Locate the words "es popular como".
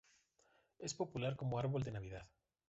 0.79-1.59